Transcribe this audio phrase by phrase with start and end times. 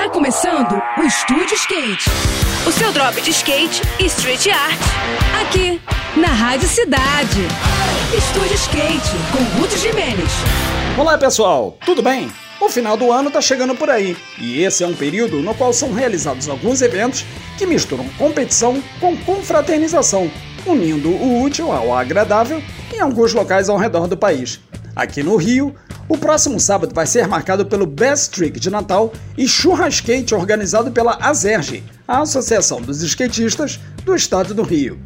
[0.00, 2.08] Tá começando o Estúdio Skate.
[2.66, 4.80] O seu drop de skate e street art.
[5.42, 5.78] Aqui,
[6.16, 7.42] na Rádio Cidade.
[8.16, 10.30] Estúdio Skate, com Ruth Jimenez.
[10.98, 12.32] Olá pessoal, tudo bem?
[12.58, 15.70] O final do ano está chegando por aí, e esse é um período no qual
[15.70, 17.26] são realizados alguns eventos
[17.58, 20.30] que misturam competição com confraternização,
[20.64, 24.60] unindo o útil ao agradável em alguns locais ao redor do país.
[24.96, 25.74] Aqui no Rio,
[26.10, 31.14] o próximo sábado vai ser marcado pelo Best Trick de Natal e Churrascate organizado pela
[31.14, 34.98] ASERGE, a Associação dos Skatistas do Estado do Rio.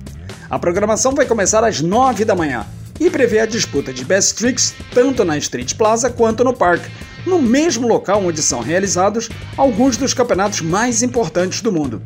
[0.49, 2.65] A programação vai começar às 9 da manhã
[2.99, 6.91] e prevê a disputa de Best Tricks tanto na Street Plaza quanto no parque,
[7.27, 9.29] no mesmo local onde são realizados
[9.59, 12.01] alguns dos campeonatos mais importantes do mundo.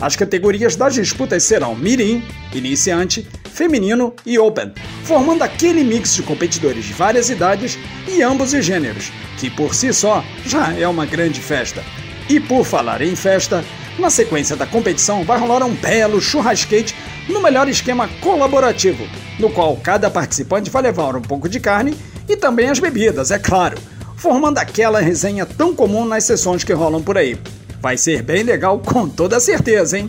[0.00, 4.72] As categorias das disputas serão Mirim, Iniciante, Feminino e Open,
[5.10, 9.92] formando aquele mix de competidores de várias idades e ambos os gêneros, que por si
[9.92, 11.82] só já é uma grande festa.
[12.28, 13.64] E por falar em festa,
[13.98, 16.94] na sequência da competição vai rolar um belo churrasquete
[17.28, 19.04] no melhor esquema colaborativo,
[19.36, 21.92] no qual cada participante vai levar um pouco de carne
[22.28, 23.76] e também as bebidas, é claro
[24.14, 27.36] formando aquela resenha tão comum nas sessões que rolam por aí.
[27.80, 30.08] Vai ser bem legal com toda certeza, hein?